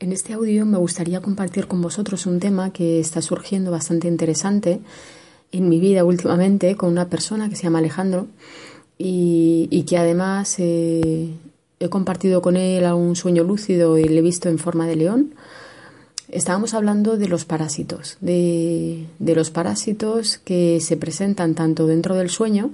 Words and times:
En 0.00 0.12
este 0.12 0.32
audio 0.32 0.64
me 0.64 0.78
gustaría 0.78 1.20
compartir 1.20 1.66
con 1.66 1.82
vosotros 1.82 2.24
un 2.24 2.40
tema 2.40 2.72
que 2.72 3.00
está 3.00 3.20
surgiendo 3.20 3.70
bastante 3.70 4.08
interesante 4.08 4.80
en 5.52 5.68
mi 5.68 5.78
vida 5.78 6.04
últimamente 6.04 6.74
con 6.74 6.88
una 6.88 7.10
persona 7.10 7.50
que 7.50 7.56
se 7.56 7.64
llama 7.64 7.80
Alejandro 7.80 8.26
y, 8.96 9.84
que 9.86 9.98
además 9.98 10.54
eh, 10.56 11.28
he 11.80 11.88
compartido 11.90 12.40
con 12.40 12.56
él 12.56 12.86
algún 12.86 13.14
sueño 13.14 13.44
lúcido 13.44 13.98
y 13.98 14.04
le 14.04 14.20
he 14.20 14.22
visto 14.22 14.48
en 14.48 14.58
forma 14.58 14.86
de 14.86 14.96
león. 14.96 15.34
Estábamos 16.30 16.72
hablando 16.72 17.18
de 17.18 17.28
los 17.28 17.44
parásitos, 17.44 18.16
de, 18.22 19.06
de 19.18 19.34
los 19.34 19.50
parásitos 19.50 20.38
que 20.38 20.80
se 20.80 20.96
presentan 20.96 21.54
tanto 21.54 21.86
dentro 21.86 22.14
del 22.14 22.30
sueño 22.30 22.70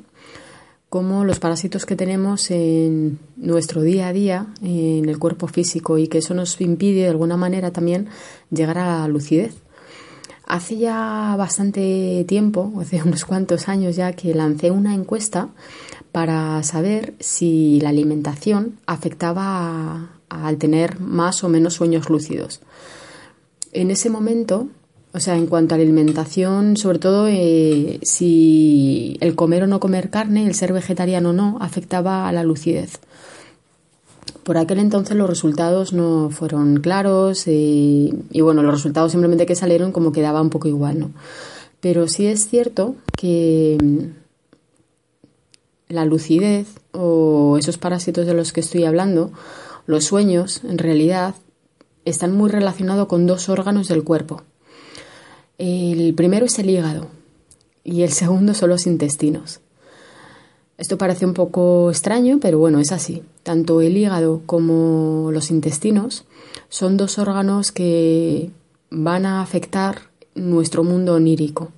como 0.88 1.24
los 1.24 1.40
parásitos 1.40 1.84
que 1.84 1.96
tenemos 1.96 2.50
en 2.50 3.18
nuestro 3.36 3.82
día 3.82 4.08
a 4.08 4.12
día, 4.12 4.46
en 4.62 5.08
el 5.08 5.18
cuerpo 5.18 5.48
físico, 5.48 5.98
y 5.98 6.08
que 6.08 6.18
eso 6.18 6.34
nos 6.34 6.60
impide 6.60 7.02
de 7.02 7.08
alguna 7.08 7.36
manera 7.36 7.72
también 7.72 8.08
llegar 8.50 8.78
a 8.78 9.00
la 9.00 9.08
lucidez. 9.08 9.54
Hace 10.46 10.76
ya 10.76 11.34
bastante 11.36 12.24
tiempo, 12.28 12.72
hace 12.80 13.02
unos 13.02 13.24
cuantos 13.24 13.68
años 13.68 13.96
ya, 13.96 14.12
que 14.12 14.34
lancé 14.34 14.70
una 14.70 14.94
encuesta 14.94 15.48
para 16.12 16.62
saber 16.62 17.14
si 17.20 17.80
la 17.80 17.90
alimentación 17.90 18.78
afectaba 18.86 20.10
al 20.28 20.56
tener 20.56 21.00
más 21.00 21.44
o 21.44 21.48
menos 21.48 21.74
sueños 21.74 22.08
lúcidos. 22.08 22.60
En 23.72 23.90
ese 23.90 24.08
momento 24.08 24.68
o 25.16 25.20
sea, 25.20 25.34
en 25.34 25.46
cuanto 25.46 25.74
a 25.74 25.78
la 25.78 25.84
alimentación, 25.84 26.76
sobre 26.76 26.98
todo 26.98 27.26
eh, 27.26 27.98
si 28.02 29.16
el 29.20 29.34
comer 29.34 29.62
o 29.62 29.66
no 29.66 29.80
comer 29.80 30.10
carne, 30.10 30.46
el 30.46 30.54
ser 30.54 30.74
vegetariano 30.74 31.30
o 31.30 31.32
no, 31.32 31.56
afectaba 31.58 32.28
a 32.28 32.32
la 32.32 32.44
lucidez. 32.44 32.98
Por 34.44 34.58
aquel 34.58 34.78
entonces 34.78 35.16
los 35.16 35.26
resultados 35.26 35.94
no 35.94 36.28
fueron 36.28 36.80
claros 36.80 37.44
eh, 37.46 38.12
y 38.30 38.40
bueno, 38.42 38.62
los 38.62 38.74
resultados 38.74 39.12
simplemente 39.12 39.46
que 39.46 39.54
salieron 39.54 39.90
como 39.90 40.12
quedaba 40.12 40.42
un 40.42 40.50
poco 40.50 40.68
igual, 40.68 40.98
¿no? 40.98 41.10
Pero 41.80 42.08
sí 42.08 42.26
es 42.26 42.50
cierto 42.50 42.94
que 43.16 43.78
mm, 43.82 45.94
la 45.94 46.04
lucidez 46.04 46.66
o 46.92 47.56
esos 47.58 47.78
parásitos 47.78 48.26
de 48.26 48.34
los 48.34 48.52
que 48.52 48.60
estoy 48.60 48.84
hablando, 48.84 49.32
los 49.86 50.04
sueños, 50.04 50.60
en 50.64 50.76
realidad, 50.76 51.36
están 52.04 52.36
muy 52.36 52.50
relacionados 52.50 53.08
con 53.08 53.26
dos 53.26 53.48
órganos 53.48 53.88
del 53.88 54.04
cuerpo, 54.04 54.42
el 55.58 56.14
primero 56.14 56.46
es 56.46 56.58
el 56.58 56.70
hígado 56.70 57.08
y 57.84 58.02
el 58.02 58.12
segundo 58.12 58.54
son 58.54 58.70
los 58.70 58.86
intestinos. 58.86 59.60
Esto 60.78 60.98
parece 60.98 61.24
un 61.24 61.32
poco 61.32 61.90
extraño, 61.90 62.38
pero 62.40 62.58
bueno, 62.58 62.80
es 62.80 62.92
así. 62.92 63.22
Tanto 63.42 63.80
el 63.80 63.96
hígado 63.96 64.42
como 64.44 65.30
los 65.32 65.50
intestinos 65.50 66.24
son 66.68 66.96
dos 66.96 67.18
órganos 67.18 67.72
que 67.72 68.50
van 68.90 69.24
a 69.24 69.40
afectar 69.40 70.02
nuestro 70.34 70.84
mundo 70.84 71.14
onírico. 71.14 71.70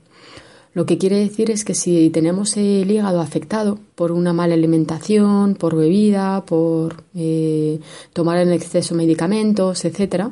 Lo 0.75 0.85
que 0.87 0.99
quiere 0.99 1.17
decir 1.17 1.51
es 1.51 1.65
que 1.65 1.75
si 1.75 2.11
tenemos 2.11 2.57
el 2.57 2.91
hígado 2.91 3.21
afectado 3.21 3.79
por 3.95 4.13
una 4.13 4.33
mala 4.33 4.55
alimentación, 4.55 5.55
por 5.55 5.77
bebida, 5.77 6.45
por 6.45 7.05
eh, 7.15 7.81
tomar 8.13 8.39
en 8.39 8.53
exceso 8.53 8.95
medicamentos, 8.95 9.85
etc., 9.85 10.27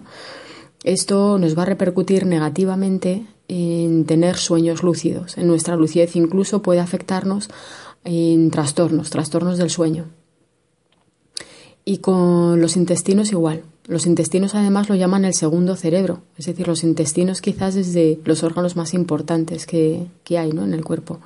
esto 0.84 1.39
nos 1.39 1.58
va 1.58 1.62
a 1.62 1.67
repercutir 1.67 2.27
negativamente 2.27 3.27
en 3.48 4.05
tener 4.05 4.36
sueños 4.36 4.83
lúcidos. 4.83 5.39
En 5.39 5.47
nuestra 5.47 5.77
lucidez 5.77 6.16
incluso 6.16 6.62
puede 6.62 6.80
afectarnos 6.80 7.48
en 8.05 8.50
trastornos, 8.50 9.11
trastornos 9.11 9.58
del 9.58 9.70
sueño. 9.70 10.06
Y 11.84 11.98
con 11.98 12.61
los 12.61 12.77
intestinos 12.77 13.30
igual. 13.33 13.62
Los 13.86 14.06
intestinos 14.06 14.55
además 14.55 14.89
lo 14.89 14.97
llaman 14.97 15.24
el 15.24 15.34
segundo 15.34 15.77
cerebro, 15.77 16.22
es 16.36 16.47
decir, 16.47 16.67
los 16.67 16.83
intestinos 16.83 17.41
quizás 17.41 17.77
es 17.77 17.92
de 17.92 18.19
los 18.24 18.42
órganos 18.42 18.74
más 18.74 18.94
importantes 18.94 19.64
que, 19.64 20.08
hay 20.30 20.50
¿no? 20.50 20.64
en 20.64 20.74
el 20.74 20.84
cuerpo. 20.84 21.20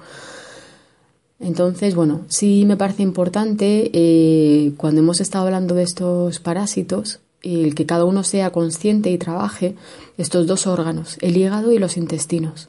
Entonces, 1.38 1.94
bueno, 1.94 2.20
sí 2.28 2.64
me 2.66 2.76
parece 2.76 3.02
importante 3.02 3.90
eh, 3.94 4.72
cuando 4.76 5.00
hemos 5.00 5.22
estado 5.22 5.46
hablando 5.46 5.74
de 5.74 5.84
estos 5.84 6.38
parásitos, 6.38 7.20
el 7.42 7.74
que 7.74 7.86
cada 7.86 8.04
uno 8.04 8.22
sea 8.24 8.50
consciente 8.50 9.10
y 9.10 9.18
trabaje 9.18 9.74
estos 10.18 10.46
dos 10.46 10.66
órganos, 10.66 11.16
el 11.20 11.36
hígado 11.36 11.72
y 11.72 11.78
los 11.78 11.96
intestinos. 11.96 12.68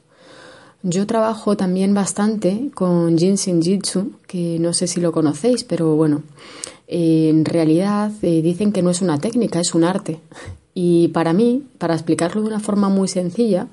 Yo 0.82 1.06
trabajo 1.06 1.56
también 1.56 1.94
bastante 1.94 2.70
con 2.74 3.16
Jinshin 3.16 3.62
Jitsu, 3.62 4.12
que 4.26 4.58
no 4.58 4.72
sé 4.72 4.88
si 4.88 5.00
lo 5.00 5.12
conocéis, 5.12 5.62
pero 5.62 5.94
bueno, 5.94 6.22
en 6.88 7.44
realidad 7.44 8.10
eh, 8.22 8.42
dicen 8.42 8.72
que 8.72 8.82
no 8.82 8.90
es 8.90 9.00
una 9.00 9.18
técnica, 9.18 9.60
es 9.60 9.74
un 9.74 9.84
arte. 9.84 10.20
Y 10.74 11.08
para 11.08 11.34
mí, 11.34 11.64
para 11.76 11.92
explicarlo 11.92 12.40
de 12.40 12.46
una 12.46 12.58
forma 12.58 12.88
muy 12.88 13.06
sencilla, 13.06 13.68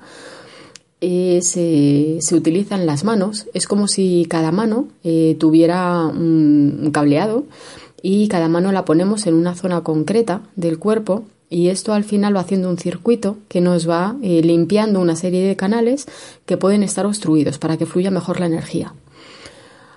se, 1.00 2.18
se, 2.20 2.34
utilizan 2.34 2.84
las 2.84 3.04
manos. 3.04 3.46
Es 3.54 3.66
como 3.66 3.88
si 3.88 4.26
cada 4.28 4.52
mano 4.52 4.88
eh, 5.02 5.34
tuviera 5.40 6.06
un 6.06 6.90
cableado 6.92 7.44
y 8.02 8.28
cada 8.28 8.48
mano 8.48 8.72
la 8.72 8.84
ponemos 8.84 9.26
en 9.26 9.34
una 9.34 9.54
zona 9.54 9.82
concreta 9.82 10.42
del 10.56 10.78
cuerpo 10.78 11.24
y 11.48 11.68
esto 11.68 11.92
al 11.92 12.04
final 12.04 12.34
va 12.34 12.40
haciendo 12.40 12.70
un 12.70 12.78
circuito 12.78 13.36
que 13.48 13.60
nos 13.60 13.88
va 13.88 14.16
eh, 14.22 14.40
limpiando 14.42 15.00
una 15.00 15.16
serie 15.16 15.46
de 15.46 15.56
canales 15.56 16.06
que 16.46 16.56
pueden 16.56 16.82
estar 16.84 17.06
obstruidos 17.06 17.58
para 17.58 17.76
que 17.76 17.86
fluya 17.86 18.10
mejor 18.10 18.38
la 18.38 18.46
energía. 18.46 18.94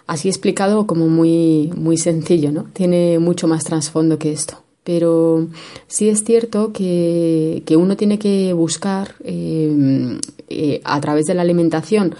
Así 0.07 0.27
explicado 0.27 0.87
como 0.87 1.07
muy, 1.07 1.71
muy 1.75 1.97
sencillo, 1.97 2.51
¿no? 2.51 2.65
Tiene 2.73 3.19
mucho 3.19 3.47
más 3.47 3.63
trasfondo 3.63 4.17
que 4.17 4.33
esto. 4.33 4.55
Pero 4.83 5.47
sí 5.87 6.09
es 6.09 6.25
cierto 6.25 6.73
que, 6.73 7.63
uno 7.77 7.95
tiene 7.95 8.19
que 8.19 8.51
buscar 8.51 9.15
eh, 9.23 10.19
eh, 10.49 10.81
a 10.83 10.99
través 10.99 11.25
de 11.25 11.35
la 11.35 11.43
alimentación 11.43 12.15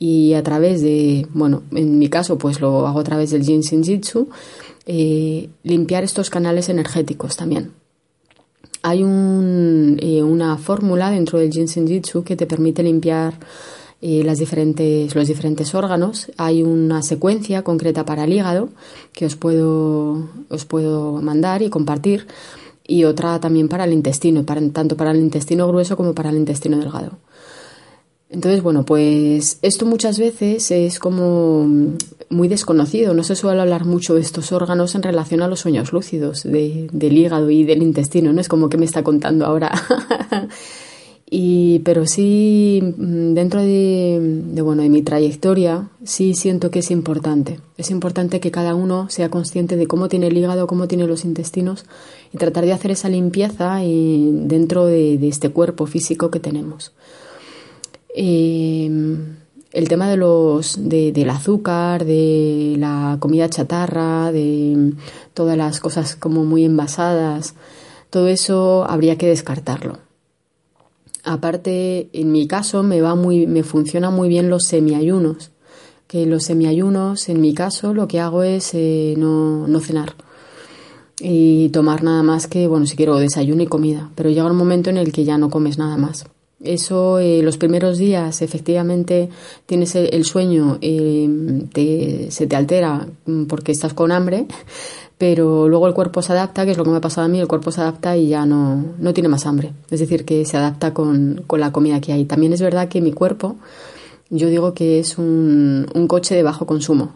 y 0.00 0.34
a 0.34 0.42
través 0.42 0.82
de, 0.82 1.26
bueno, 1.32 1.62
en 1.72 1.98
mi 1.98 2.08
caso 2.08 2.38
pues 2.38 2.60
lo 2.60 2.86
hago 2.86 3.00
a 3.00 3.04
través 3.04 3.30
del 3.30 3.44
Jin 3.44 3.62
Jitsu, 3.62 4.28
eh, 4.90 5.50
limpiar 5.64 6.02
estos 6.02 6.30
canales 6.30 6.70
energéticos 6.70 7.36
también. 7.36 7.72
Hay 8.82 9.00
eh, 9.00 10.22
una 10.22 10.56
fórmula 10.56 11.10
dentro 11.10 11.38
del 11.38 11.52
Jinsen 11.52 11.86
Jitsu 11.86 12.24
que 12.24 12.36
te 12.36 12.46
permite 12.46 12.82
limpiar 12.82 13.34
eh, 14.00 14.24
los 14.24 14.38
diferentes 14.38 15.74
órganos. 15.74 16.32
Hay 16.38 16.62
una 16.62 17.02
secuencia 17.02 17.62
concreta 17.64 18.06
para 18.06 18.24
el 18.24 18.32
hígado 18.32 18.70
que 19.12 19.26
os 19.26 19.36
puedo, 19.36 20.26
os 20.48 20.64
puedo 20.64 21.20
mandar 21.20 21.60
y 21.60 21.68
compartir 21.68 22.26
y 22.86 23.04
otra 23.04 23.38
también 23.40 23.68
para 23.68 23.84
el 23.84 23.92
intestino, 23.92 24.46
tanto 24.46 24.96
para 24.96 25.10
el 25.10 25.18
intestino 25.18 25.68
grueso 25.68 25.98
como 25.98 26.14
para 26.14 26.30
el 26.30 26.38
intestino 26.38 26.78
delgado. 26.78 27.18
Entonces, 28.30 28.62
bueno, 28.62 28.84
pues 28.84 29.58
esto 29.62 29.86
muchas 29.86 30.18
veces 30.18 30.70
es 30.70 30.98
como 30.98 31.66
muy 32.28 32.48
desconocido. 32.48 33.14
No 33.14 33.24
se 33.24 33.34
suele 33.34 33.60
hablar 33.60 33.86
mucho 33.86 34.14
de 34.14 34.20
estos 34.20 34.52
órganos 34.52 34.94
en 34.94 35.02
relación 35.02 35.40
a 35.42 35.48
los 35.48 35.60
sueños 35.60 35.92
lúcidos, 35.92 36.42
del 36.42 37.16
hígado 37.16 37.50
y 37.50 37.64
del 37.64 37.82
intestino. 37.82 38.32
No 38.32 38.40
es 38.40 38.48
como 38.48 38.68
que 38.68 38.76
me 38.76 38.84
está 38.84 39.02
contando 39.02 39.46
ahora. 39.46 39.72
y, 41.30 41.78
pero 41.80 42.06
sí, 42.06 42.82
mm, 42.82 43.32
dentro 43.32 43.62
de, 43.62 44.52
bueno, 44.62 44.82
de 44.82 44.90
mi 44.90 45.00
trayectoria, 45.00 45.88
sí 46.04 46.34
siento 46.34 46.70
que 46.70 46.80
es 46.80 46.90
importante. 46.90 47.60
Es 47.78 47.90
importante 47.90 48.40
que 48.40 48.50
cada 48.50 48.74
uno 48.74 49.08
sea 49.08 49.30
consciente 49.30 49.76
de 49.76 49.86
cómo 49.86 50.10
tiene 50.10 50.26
el 50.26 50.36
hígado, 50.36 50.66
cómo 50.66 50.86
tiene 50.86 51.06
los 51.06 51.24
intestinos 51.24 51.86
y 52.30 52.36
tratar 52.36 52.66
de 52.66 52.74
hacer 52.74 52.90
esa 52.90 53.08
limpieza 53.08 53.78
dentro 53.78 54.84
de 54.84 55.26
este 55.26 55.48
cuerpo 55.48 55.86
físico 55.86 56.30
que 56.30 56.40
tenemos. 56.40 56.92
Em, 58.20 59.36
el 59.70 59.88
tema 59.88 60.10
de 60.10 60.16
los, 60.16 60.76
del 60.88 61.30
azúcar, 61.30 62.04
de 62.04 62.74
la 62.76 63.16
comida 63.20 63.48
chatarra, 63.48 64.32
de 64.32 64.94
todas 65.34 65.56
las 65.56 65.78
cosas 65.78 66.16
como 66.16 66.44
muy 66.44 66.64
envasadas, 66.64 67.54
todo 68.10 68.26
eso 68.26 68.84
habría 68.90 69.16
que 69.16 69.28
descartarlo. 69.28 69.98
Aparte, 71.22 72.08
en 72.12 72.32
mi 72.32 72.48
caso 72.48 72.82
me 72.82 73.00
va 73.00 73.14
muy, 73.14 73.46
me 73.46 73.62
funciona 73.62 74.10
muy 74.10 74.28
bien 74.28 74.50
los 74.50 74.64
semiayunos, 74.64 75.52
que 76.08 76.26
los 76.26 76.42
semiayunos, 76.42 77.28
en 77.28 77.40
mi 77.40 77.54
caso, 77.54 77.94
lo 77.94 78.08
que 78.08 78.18
hago 78.18 78.42
es 78.42 78.74
eh, 78.74 79.14
no, 79.16 79.68
no 79.68 79.78
cenar 79.78 80.16
y 81.20 81.68
tomar 81.68 82.02
nada 82.02 82.24
más 82.24 82.48
que, 82.48 82.66
bueno, 82.66 82.84
si 82.86 82.96
quiero 82.96 83.16
desayuno 83.16 83.62
y 83.62 83.68
comida, 83.68 84.10
pero 84.16 84.28
llega 84.28 84.50
un 84.50 84.56
momento 84.56 84.90
en 84.90 84.96
el 84.96 85.12
que 85.12 85.24
ya 85.24 85.38
no 85.38 85.50
comes 85.50 85.78
nada 85.78 85.96
más. 85.96 86.26
Eso, 86.62 87.20
eh, 87.20 87.40
los 87.42 87.56
primeros 87.56 87.98
días, 87.98 88.42
efectivamente, 88.42 89.28
tienes 89.66 89.94
el, 89.94 90.24
sueño, 90.24 90.78
eh, 90.80 92.26
se 92.30 92.46
te 92.48 92.56
altera 92.56 93.06
mm, 93.26 93.44
porque 93.44 93.70
estás 93.70 93.94
con 93.94 94.10
hambre, 94.10 94.46
pero 95.18 95.68
luego 95.68 95.86
el 95.86 95.94
cuerpo 95.94 96.20
se 96.20 96.32
adapta, 96.32 96.64
que 96.64 96.72
es 96.72 96.78
lo 96.78 96.82
que 96.82 96.90
me 96.90 96.96
ha 96.96 97.00
pasado 97.00 97.26
a 97.26 97.28
mí, 97.28 97.38
el 97.38 97.46
cuerpo 97.46 97.70
se 97.70 97.80
adapta 97.80 98.16
y 98.16 98.28
ya 98.28 98.44
no, 98.44 98.94
no 98.98 99.14
tiene 99.14 99.28
más 99.28 99.46
hambre. 99.46 99.72
Es 99.90 100.00
decir, 100.00 100.24
que 100.24 100.44
se 100.44 100.56
adapta 100.56 100.92
con, 100.92 101.44
con 101.46 101.60
la 101.60 101.70
comida 101.70 102.00
que 102.00 102.12
hay. 102.12 102.24
También 102.24 102.52
es 102.52 102.60
verdad 102.60 102.88
que 102.88 103.00
mi 103.00 103.12
cuerpo, 103.12 103.56
yo 104.30 104.48
digo 104.48 104.74
que 104.74 104.98
es 104.98 105.18
un, 105.18 105.86
un 105.94 106.08
coche 106.08 106.34
de 106.34 106.42
bajo 106.42 106.66
consumo, 106.66 107.12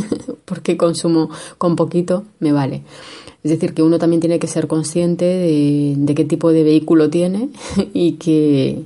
porque 0.44 0.76
consumo 0.76 1.30
con 1.58 1.76
poquito 1.76 2.24
me 2.40 2.52
vale. 2.52 2.82
Es 3.46 3.50
decir, 3.50 3.74
que 3.74 3.82
uno 3.82 4.00
también 4.00 4.18
tiene 4.18 4.40
que 4.40 4.48
ser 4.48 4.66
consciente 4.66 5.24
de, 5.24 6.14
qué 6.16 6.24
tipo 6.24 6.50
de 6.50 6.64
vehículo 6.64 7.10
tiene 7.10 7.50
y 7.94 8.14
qué, 8.14 8.82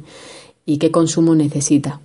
y 0.67 0.77
qué 0.77 0.91
consumo 0.91 1.35
necesita. 1.35 1.99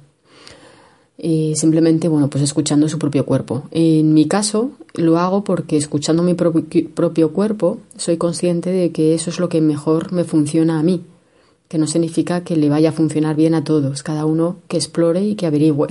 Y 1.18 1.54
simplemente, 1.58 2.08
bueno, 2.08 2.30
pues 2.30 2.46
escuchando 2.46 2.88
su 2.88 2.98
propio 2.98 3.26
cuerpo. 3.26 3.64
En 3.72 4.14
mi 4.14 4.30
caso, 4.30 4.72
lo 4.94 5.18
hago 5.20 5.44
porque 5.44 5.76
escuchando 5.76 6.24
mi 6.24 6.34
propio 6.34 7.34
cuerpo, 7.34 7.80
soy 7.98 8.16
consciente 8.16 8.70
de 8.70 8.92
que 8.92 9.14
eso 9.14 9.30
es 9.30 9.40
lo 9.40 9.50
que 9.50 9.60
mejor 9.60 10.14
me 10.14 10.24
funciona 10.24 10.80
a 10.80 10.84
mí, 10.84 11.02
que 11.76 11.80
no 11.80 11.88
significa 11.88 12.42
que 12.46 12.56
le 12.56 12.70
vaya 12.70 12.92
a 12.92 12.94
funcionar 12.94 13.36
bien 13.36 13.54
a 13.54 13.66
todos, 13.66 14.02
cada 14.02 14.26
uno 14.26 14.60
que 14.70 14.78
explore 14.78 15.22
y 15.22 15.36
que 15.36 15.46
averigüe. 15.46 15.90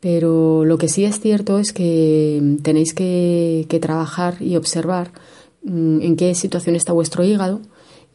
Pero 0.00 0.64
lo 0.64 0.78
que 0.78 0.88
sí 0.88 1.04
es 1.04 1.20
cierto 1.20 1.60
es 1.60 1.72
que 1.72 2.56
tenéis 2.60 2.92
que, 2.92 3.68
trabajar 3.80 4.42
y 4.42 4.56
observar 4.56 5.12
mm, 5.62 6.00
en 6.00 6.16
qué 6.16 6.34
situación 6.34 6.74
está 6.74 6.92
vuestro 6.92 7.22
hígado 7.22 7.60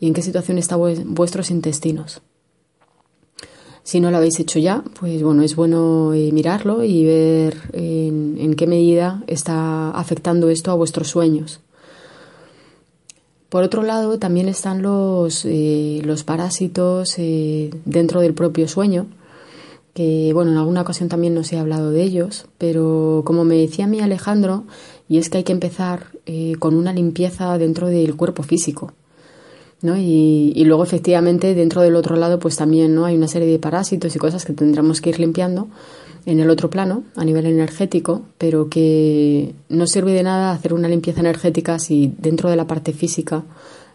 y 0.02 0.08
en 0.08 0.14
qué 0.14 0.22
situación 0.22 0.58
están 0.58 0.82
vuestros 1.06 1.50
intestinos. 1.50 2.22
Si 3.84 4.02
no 4.02 4.12
lo 4.12 4.18
habéis 4.18 4.38
hecho 4.42 4.60
ya, 4.60 4.84
pues 5.00 5.24
bueno, 5.24 5.44
es 5.44 5.56
bueno 5.56 6.14
eh, 6.14 6.30
mirarlo 6.34 6.84
y 6.84 7.06
ver 7.06 7.56
en, 7.72 8.54
qué 8.58 8.68
medida 8.68 9.24
está 9.28 9.92
afectando 9.92 10.50
esto 10.50 10.72
a 10.72 10.76
vuestros 10.76 11.08
sueños. 11.08 11.62
Por 13.50 13.64
otro 13.64 13.82
lado, 13.82 14.20
también 14.20 14.48
están 14.48 14.82
los, 14.82 15.44
eh, 15.46 16.02
los 16.06 16.24
parásitos 16.24 17.16
eh, 17.18 17.72
dentro 17.86 18.22
del 18.22 18.34
propio 18.34 18.68
sueño, 18.68 19.08
que 19.96 20.32
bueno, 20.34 20.52
en 20.52 20.58
alguna 20.58 20.82
ocasión 20.82 21.10
también 21.10 21.34
nos 21.34 21.52
he 21.52 21.58
hablado 21.58 21.90
de 21.92 22.04
ellos, 22.04 22.46
pero 22.60 23.24
como 23.26 23.44
me 23.44 23.56
decía 23.56 23.88
mi 23.88 24.02
Alejandro, 24.02 24.66
y 25.08 25.18
es 25.18 25.30
que 25.30 25.40
hay 25.40 25.44
que 25.44 25.52
empezar 25.52 26.08
con 26.60 26.76
una 26.76 26.94
limpieza 26.94 27.58
dentro 27.58 27.88
del 27.88 28.16
cuerpo 28.16 28.44
físico. 28.44 28.94
¿no? 29.82 29.98
Y, 29.98 30.54
y, 30.56 30.66
luego 30.66 30.84
efectivamente 30.84 31.56
dentro 31.56 31.82
del 31.82 31.96
otro 31.96 32.18
lado 32.18 32.38
pues 32.38 32.58
también 32.58 32.94
no 32.94 33.06
hay 33.06 33.16
una 33.16 33.30
serie 33.30 33.48
de 33.48 33.60
parásitos 33.60 34.16
y 34.16 34.20
cosas 34.20 34.46
que 34.46 34.54
tendremos 34.54 35.02
que 35.02 35.10
ir 35.10 35.20
limpiando 35.20 35.70
en 36.30 36.40
el 36.40 36.50
otro 36.50 36.70
plano 36.70 37.04
a 37.16 37.26
nivel 37.26 37.46
energético 37.46 38.22
pero 38.38 38.70
que 38.70 39.54
no 39.70 39.88
sirve 39.88 40.14
de 40.14 40.24
nada 40.24 40.52
hacer 40.52 40.74
una 40.74 40.88
limpieza 40.88 41.20
energética 41.20 41.80
si 41.80 42.14
dentro 42.18 42.50
de 42.50 42.56
la 42.56 42.68
parte 42.68 42.94
física 42.94 43.44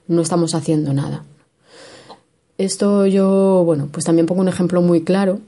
no 0.08 0.22
estamos 0.22 0.54
haciendo 0.54 0.92
nada 0.92 1.24
esto 2.58 3.06
yo 3.06 3.62
bueno 3.64 3.88
pues 3.90 4.04
también 4.04 4.26
pongo 4.26 4.40
un 4.40 4.48
ejemplo 4.48 4.82
muy 4.82 5.02
claro 5.02 5.40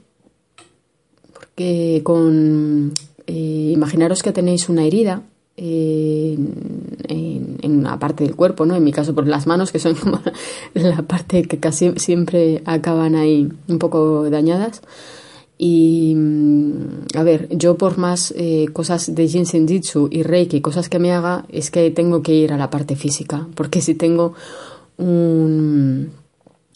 porque 1.33 2.01
con 2.03 2.93
eh, 3.27 3.71
imaginaros 3.73 4.23
que 4.23 4.31
tenéis 4.31 4.69
una 4.69 4.85
herida 4.85 5.23
en, 5.57 7.57
una 7.63 7.99
parte 7.99 8.23
del 8.23 8.35
cuerpo, 8.35 8.65
¿no? 8.65 8.75
En 8.75 8.83
mi 8.83 8.91
caso 8.91 9.15
por 9.15 9.27
las 9.27 9.47
manos, 9.47 9.71
que 9.71 9.79
son 9.79 9.95
la 10.73 11.01
parte 11.01 11.43
que 11.43 11.59
casi 11.59 11.93
siempre 11.97 12.61
acaban 12.65 13.15
ahí 13.15 13.49
un 13.67 13.79
poco 13.79 14.29
dañadas. 14.29 14.81
Y 15.57 16.15
a 17.15 17.23
ver, 17.23 17.47
yo 17.49 17.77
por 17.77 17.97
más 17.97 18.33
eh, 18.37 18.67
cosas 18.73 19.13
de 19.15 19.27
Jinsen 19.27 19.67
Jitsu 19.67 20.07
y 20.11 20.21
Reiki, 20.23 20.61
cosas 20.61 20.87
que 20.87 20.99
me 20.99 21.11
haga, 21.11 21.45
es 21.49 21.71
que 21.71 21.89
tengo 21.89 22.21
que 22.21 22.33
ir 22.33 22.53
a 22.53 22.57
la 22.57 22.69
parte 22.69 22.95
física. 22.95 23.47
Porque 23.55 23.81
si 23.81 23.95
tengo 23.95 24.33
un, 24.97 26.11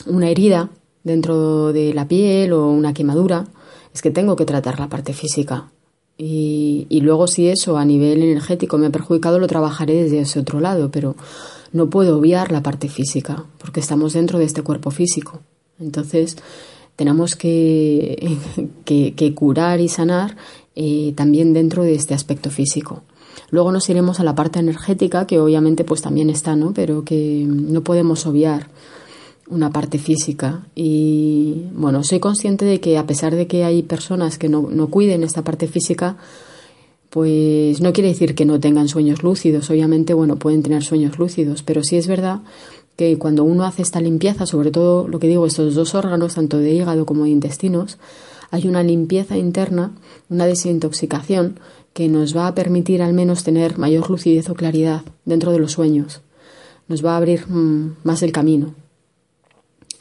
una 0.07 0.29
herida 0.29 0.69
dentro 1.03 1.71
de 1.73 1.93
la 1.93 2.07
piel 2.07 2.53
o 2.53 2.69
una 2.69 2.93
quemadura, 2.93 3.47
es 3.93 4.01
que 4.01 4.11
tengo 4.11 4.35
que 4.35 4.45
tratar 4.45 4.79
la 4.79 4.89
parte 4.89 5.13
física. 5.13 5.69
Y, 6.23 6.99
luego 7.01 7.25
si 7.25 7.47
eso 7.47 7.77
a 7.77 7.85
nivel 7.85 8.21
energético 8.21 8.77
me 8.77 8.87
ha 8.87 8.91
perjudicado, 8.91 9.39
lo 9.39 9.47
trabajaré 9.47 10.03
desde 10.03 10.19
ese 10.19 10.39
otro 10.39 10.59
lado, 10.59 10.91
pero 10.91 11.15
no 11.71 11.89
puedo 11.89 12.19
obviar 12.19 12.51
la 12.51 12.61
parte 12.61 12.89
física, 12.89 13.45
porque 13.57 13.79
estamos 13.79 14.13
dentro 14.13 14.37
de 14.37 14.45
este 14.45 14.61
cuerpo 14.61 14.91
físico. 14.91 15.39
Entonces, 15.79 16.37
tenemos 16.95 17.35
que, 17.35 18.37
que, 18.85 19.33
curar 19.35 19.79
y 19.79 19.87
sanar 19.87 20.35
eh, 20.75 21.13
también 21.15 21.53
dentro 21.53 21.83
de 21.83 21.95
este 21.95 22.13
aspecto 22.13 22.49
físico. 22.49 23.03
Luego 23.49 23.71
nos 23.71 23.89
iremos 23.89 24.19
a 24.19 24.23
la 24.23 24.35
parte 24.35 24.59
energética, 24.59 25.27
que 25.27 25.39
obviamente 25.39 25.83
pues 25.83 26.01
también 26.01 26.29
está, 26.29 26.55
¿no? 26.55 26.73
Pero 26.73 27.03
que 27.03 27.45
no 27.47 27.81
podemos 27.81 28.25
obviar 28.25 28.67
una 29.49 29.69
parte 29.69 29.97
física 29.97 30.65
y 30.75 31.65
bueno, 31.73 32.05
soy 32.05 32.21
consciente 32.21 32.63
de 32.63 32.79
que 32.79 32.97
a 32.97 33.05
pesar 33.05 33.35
de 33.35 33.47
que 33.47 33.65
hay 33.65 33.83
personas 33.83 34.37
que 34.37 34.47
no, 34.47 34.69
no 34.71 34.87
cuiden 34.89 35.23
esta 35.23 35.43
parte 35.43 35.67
física, 35.67 36.15
pues 37.09 37.81
no 37.81 37.91
quiere 37.91 38.07
decir 38.07 38.33
que 38.33 38.45
no 38.45 38.61
tengan 38.61 38.87
sueños 38.87 39.21
lúcidos, 39.21 39.69
obviamente, 39.69 40.13
bueno, 40.13 40.37
pueden 40.37 40.63
tener 40.63 40.83
sueños 40.83 41.19
lúcidos, 41.19 41.61
pero 41.63 41.83
sí 41.83 41.97
es 41.97 42.07
verdad 42.07 42.39
que 43.01 43.17
cuando 43.17 43.43
uno 43.43 43.65
hace 43.65 43.81
esta 43.81 43.99
limpieza, 43.99 44.45
sobre 44.45 44.69
todo 44.69 45.07
lo 45.07 45.17
que 45.17 45.27
digo, 45.27 45.47
estos 45.47 45.73
dos 45.73 45.95
órganos, 45.95 46.35
tanto 46.35 46.59
de 46.59 46.71
hígado 46.71 47.07
como 47.07 47.23
de 47.23 47.31
intestinos, 47.31 47.97
hay 48.51 48.67
una 48.67 48.83
limpieza 48.83 49.37
interna, 49.37 49.91
una 50.29 50.45
desintoxicación 50.45 51.59
que 51.93 52.09
nos 52.09 52.37
va 52.37 52.45
a 52.45 52.53
permitir 52.53 53.01
al 53.01 53.13
menos 53.13 53.43
tener 53.43 53.79
mayor 53.79 54.07
lucidez 54.11 54.49
o 54.49 54.53
claridad 54.53 55.01
dentro 55.25 55.51
de 55.51 55.57
los 55.57 55.71
sueños. 55.71 56.21
Nos 56.87 57.03
va 57.03 57.13
a 57.13 57.17
abrir 57.17 57.47
mm, 57.47 57.95
más 58.03 58.21
el 58.21 58.31
camino 58.31 58.75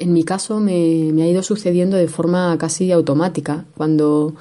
en 0.00 0.14
mi 0.14 0.24
caso 0.24 0.58
me, 0.60 1.22
ha 1.22 1.26
ido 1.26 1.42
sucediendo 1.42 1.96
de 1.96 2.08
forma 2.08 2.56
casi 2.58 2.90
automática. 2.90 3.66
Cuando 3.76 4.34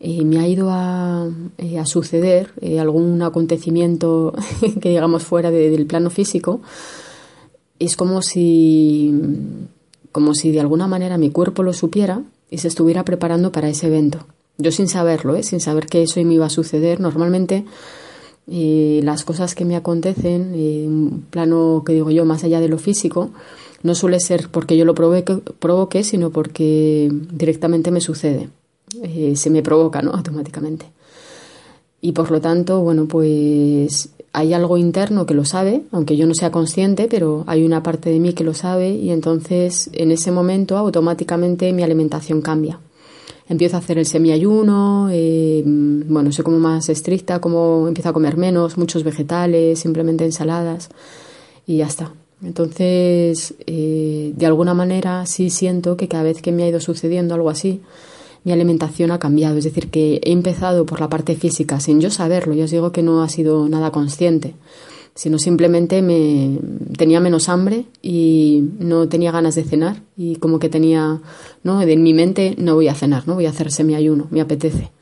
eh, 0.00 0.24
me 0.24 0.40
ha 0.40 0.48
ido 0.48 0.68
a, 0.70 1.28
eh, 1.58 1.80
suceder 1.86 2.50
eh, 2.60 2.80
algún 2.80 3.22
acontecimiento 3.22 4.34
que 4.80 4.88
digamos 4.88 5.22
fuera 5.22 5.52
del 5.52 5.86
plano 5.86 6.10
físico, 6.10 6.60
es 7.78 7.96
como 7.96 8.22
si, 8.22 9.12
como 10.12 10.34
si 10.34 10.50
de 10.50 10.60
alguna 10.60 10.86
manera 10.86 11.18
mi 11.18 11.30
cuerpo 11.30 11.62
lo 11.62 11.72
supiera 11.72 12.22
y 12.50 12.58
se 12.58 12.68
estuviera 12.68 13.04
preparando 13.04 13.52
para 13.52 13.68
ese 13.68 13.88
evento. 13.88 14.26
Yo 14.58 14.72
sin 14.72 14.88
saberlo, 14.88 15.42
sin 15.42 15.60
saber 15.60 15.86
que 15.86 16.02
eso 16.02 16.22
me 16.24 16.34
iba 16.34 16.46
a 16.46 16.50
suceder, 16.50 17.00
normalmente 17.00 17.64
las 18.46 19.24
cosas 19.24 19.54
que 19.54 19.64
me 19.64 19.76
acontecen, 19.76 20.54
en 20.54 20.88
un 20.88 21.24
plano 21.30 21.82
que 21.84 21.94
digo 21.94 22.10
yo 22.10 22.24
más 22.24 22.44
allá 22.44 22.60
de 22.60 22.68
lo 22.68 22.78
físico, 22.78 23.30
no 23.82 23.94
suele 23.94 24.20
ser 24.20 24.48
porque 24.50 24.76
yo 24.76 24.84
lo 24.84 24.94
provoque, 24.94 26.04
sino 26.04 26.30
porque 26.30 27.10
directamente 27.32 27.90
me 27.90 28.00
sucede. 28.00 28.48
Eh, 29.02 29.34
se 29.36 29.50
me 29.50 29.62
provoca, 29.62 30.00
¿no? 30.00 30.12
Automáticamente. 30.12 30.86
Y 32.00 32.12
por 32.12 32.30
lo 32.30 32.40
tanto, 32.40 32.80
bueno, 32.82 33.06
pues 33.06 34.10
hay 34.36 34.52
algo 34.52 34.76
interno 34.76 35.24
que 35.24 35.32
lo 35.32 35.46
sabe, 35.46 35.80
aunque 35.92 36.14
yo 36.14 36.26
no 36.26 36.34
sea 36.34 36.50
consciente, 36.50 37.08
pero 37.08 37.44
hay 37.46 37.64
una 37.64 37.82
parte 37.82 38.10
de 38.10 38.20
mí 38.20 38.34
que 38.34 38.44
lo 38.44 38.52
sabe 38.52 38.90
y 38.90 39.08
entonces 39.08 39.88
en 39.94 40.10
ese 40.10 40.30
momento 40.30 40.76
automáticamente 40.76 41.72
mi 41.72 41.82
alimentación 41.82 42.42
cambia. 42.42 42.78
Empiezo 43.48 43.76
a 43.76 43.78
hacer 43.78 43.96
el 43.96 44.04
semiayuno, 44.04 45.08
eh, 45.10 45.62
bueno, 45.64 46.32
soy 46.32 46.44
como 46.44 46.58
más 46.58 46.90
estricta, 46.90 47.40
como 47.40 47.88
empiezo 47.88 48.10
a 48.10 48.12
comer 48.12 48.36
menos, 48.36 48.76
muchos 48.76 49.04
vegetales, 49.04 49.78
simplemente 49.78 50.26
ensaladas 50.26 50.90
y 51.66 51.78
ya 51.78 51.86
está. 51.86 52.12
Entonces, 52.44 53.54
eh, 53.66 54.34
de 54.36 54.44
alguna 54.44 54.74
manera 54.74 55.24
sí 55.24 55.48
siento 55.48 55.96
que 55.96 56.08
cada 56.08 56.24
vez 56.24 56.42
que 56.42 56.52
me 56.52 56.64
ha 56.64 56.68
ido 56.68 56.80
sucediendo 56.80 57.34
algo 57.34 57.48
así, 57.48 57.80
mi 58.46 58.52
alimentación 58.52 59.10
ha 59.10 59.18
cambiado. 59.18 59.58
Es 59.58 59.64
decir, 59.64 59.90
que 59.90 60.20
he 60.22 60.30
empezado 60.30 60.86
por 60.86 61.00
la 61.00 61.08
parte 61.08 61.34
física 61.34 61.80
sin 61.80 62.00
yo 62.00 62.10
saberlo. 62.10 62.54
Yo 62.54 62.66
os 62.66 62.70
digo 62.70 62.92
que 62.92 63.02
no 63.02 63.24
ha 63.24 63.28
sido 63.28 63.68
nada 63.68 63.90
consciente, 63.90 64.54
sino 65.16 65.40
simplemente 65.40 66.00
me 66.00 66.60
tenía 66.96 67.18
menos 67.18 67.48
hambre 67.48 67.86
y 68.02 68.62
no 68.78 69.08
tenía 69.08 69.32
ganas 69.32 69.56
de 69.56 69.64
cenar 69.64 70.00
y 70.16 70.36
como 70.36 70.60
que 70.60 70.68
tenía, 70.68 71.20
¿no? 71.64 71.82
En 71.82 72.02
mi 72.04 72.14
mente 72.14 72.54
no 72.56 72.76
voy 72.76 72.86
a 72.86 72.94
cenar, 72.94 73.26
no 73.26 73.34
voy 73.34 73.46
a 73.46 73.50
hacer 73.50 73.72
semi 73.72 73.96
ayuno, 73.96 74.28
me 74.30 74.40
apetece. 74.40 74.92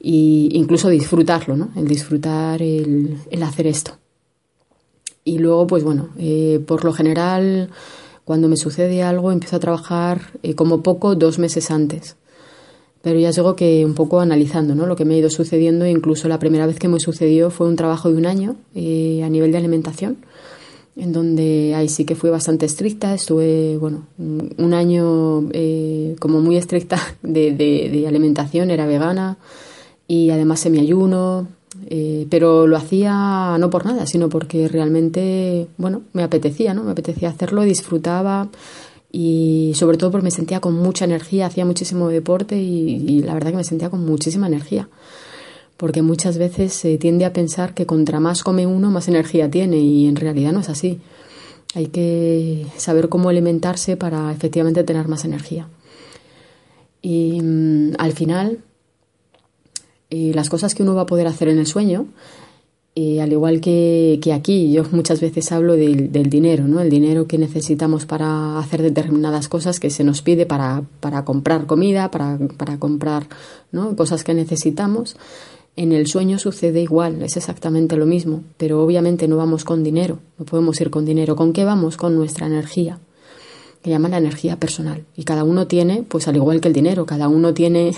Y 0.00 0.48
incluso 0.52 0.88
disfrutarlo, 0.88 1.56
¿no? 1.56 1.70
El 1.76 1.86
disfrutar 1.86 2.60
el 2.62 3.42
hacer 3.44 3.68
esto. 3.68 3.92
Y 5.24 5.38
luego, 5.38 5.68
pues 5.68 5.84
bueno, 5.84 6.08
eh, 6.18 6.60
por 6.66 6.84
lo 6.84 6.92
general, 6.92 7.70
cuando 8.24 8.48
me 8.48 8.56
sucede 8.56 9.04
algo, 9.04 9.30
empiezo 9.30 9.54
a 9.54 9.60
trabajar 9.60 10.32
eh, 10.42 10.56
como 10.56 10.82
poco 10.82 11.14
dos 11.14 11.38
meses 11.38 11.70
antes. 11.70 12.16
Pero 13.02 13.18
ya 13.18 13.32
digo 13.32 13.56
que 13.56 13.84
un 13.84 13.94
poco 13.94 14.20
analizando 14.20 14.74
¿no? 14.74 14.86
lo 14.86 14.96
que 14.96 15.04
me 15.04 15.14
ha 15.14 15.18
ido 15.18 15.30
sucediendo, 15.30 15.86
incluso 15.86 16.28
la 16.28 16.38
primera 16.38 16.66
vez 16.66 16.78
que 16.78 16.88
me 16.88 17.00
sucedió 17.00 17.50
fue 17.50 17.68
un 17.68 17.76
trabajo 17.76 18.10
de 18.10 18.16
un 18.16 18.26
año 18.26 18.56
eh, 18.74 19.22
a 19.24 19.28
nivel 19.28 19.50
de 19.50 19.58
alimentación, 19.58 20.18
en 20.94 21.12
donde 21.12 21.74
ahí 21.74 21.88
sí 21.88 22.04
que 22.04 22.14
fui 22.14 22.30
bastante 22.30 22.66
estricta, 22.66 23.14
estuve, 23.14 23.76
bueno, 23.78 24.06
un 24.18 24.74
año 24.74 25.48
como 26.20 26.40
muy 26.40 26.56
estricta 26.56 26.98
de, 27.22 27.52
de, 27.52 27.90
de 27.90 28.06
alimentación, 28.06 28.70
era 28.70 28.86
vegana 28.86 29.38
y 30.06 30.30
además 30.30 30.60
semi-ayuno, 30.60 31.48
eh, 31.86 32.26
pero 32.30 32.66
lo 32.66 32.76
hacía 32.76 33.56
no 33.58 33.70
por 33.70 33.86
nada, 33.86 34.06
sino 34.06 34.28
porque 34.28 34.68
realmente, 34.68 35.68
bueno, 35.78 36.02
me 36.12 36.22
apetecía, 36.22 36.74
¿no? 36.74 36.84
Me 36.84 36.92
apetecía 36.92 37.30
hacerlo, 37.30 37.62
disfrutaba 37.62 38.48
y 39.12 39.72
sobre 39.74 39.98
todo 39.98 40.10
porque 40.10 40.24
me 40.24 40.30
sentía 40.30 40.60
con 40.60 40.74
mucha 40.74 41.04
energía, 41.04 41.46
hacía 41.46 41.66
muchísimo 41.66 42.08
deporte 42.08 42.56
y, 42.56 43.20
la 43.22 43.34
verdad 43.34 43.50
que 43.50 43.58
me 43.58 43.64
sentía 43.64 43.90
con 43.90 44.04
muchísima 44.04 44.46
energía. 44.46 44.88
porque 45.76 46.00
muchas 46.00 46.38
veces 46.38 46.72
se 46.72 46.96
tiende 46.96 47.24
a 47.24 47.32
pensar 47.32 47.74
que 47.74 47.86
contra 47.86 48.20
más 48.20 48.44
come 48.44 48.68
uno, 48.68 48.90
más 48.90 49.08
energía 49.08 49.50
tiene 49.50 49.78
y 49.78 50.06
en 50.06 50.14
realidad 50.14 50.52
no 50.52 50.60
es 50.60 50.68
así. 50.68 51.00
Hay 51.74 51.88
que 51.88 52.66
saber 52.76 53.08
cómo 53.08 53.28
alimentarse 53.28 53.96
para 53.96 54.30
efectivamente 54.30 54.84
tener 54.84 55.08
más 55.08 55.24
energía. 55.24 55.66
Y 57.00 57.40
mm, 57.42 57.94
al 57.98 58.12
final, 58.12 58.60
eh, 60.10 60.30
las 60.34 60.48
cosas 60.48 60.74
que 60.76 60.84
uno 60.84 60.94
va 60.94 61.02
a 61.02 61.06
poder 61.06 61.26
hacer 61.26 61.48
en 61.48 61.58
el 61.58 61.66
sueño, 61.66 62.06
eh, 62.94 63.22
al 63.22 63.32
igual 63.32 63.62
que, 63.62 64.20
aquí, 64.34 64.70
yo 64.70 64.84
muchas 64.92 65.20
veces 65.20 65.50
hablo 65.50 65.76
del, 65.76 66.10
dinero, 66.28 66.68
¿no? 66.68 66.80
El 66.80 66.90
dinero 66.90 67.26
que 67.26 67.38
necesitamos 67.38 68.04
para 68.04 68.58
hacer 68.58 68.82
determinadas 68.82 69.48
cosas 69.48 69.80
que 69.80 69.88
se 69.88 70.04
nos 70.04 70.20
pide 70.20 70.44
para, 70.44 70.84
comprar 71.24 71.66
comida, 71.66 72.10
para, 72.10 72.38
para 72.58 72.78
comprar 72.78 73.28
cosas 73.96 74.24
que 74.24 74.34
necesitamos. 74.34 75.16
En 75.74 75.92
el 75.92 76.06
sueño 76.06 76.38
sucede 76.38 76.82
igual, 76.82 77.22
es 77.22 77.38
exactamente 77.38 77.96
lo 77.96 78.04
mismo, 78.04 78.44
pero 78.58 78.84
obviamente 78.84 79.26
no 79.26 79.38
vamos 79.38 79.64
con 79.64 79.82
dinero, 79.82 80.18
no 80.38 80.44
podemos 80.44 80.78
ir 80.82 80.90
con 80.90 81.06
dinero. 81.06 81.34
¿Con 81.34 81.54
qué 81.54 81.64
vamos? 81.64 81.96
Con 81.96 82.14
nuestra 82.14 82.46
energía, 82.46 82.98
que 83.82 83.88
llama 83.88 84.10
la 84.10 84.18
energía 84.18 84.60
personal. 84.60 85.06
Y 85.16 85.24
cada 85.24 85.44
uno 85.44 85.66
tiene, 85.66 86.04
pues 86.06 86.28
al 86.28 86.36
igual 86.36 86.60
que 86.60 86.68
el 86.68 86.74
dinero, 86.74 87.06
cada 87.06 87.28
uno 87.28 87.54
tiene 87.54 87.94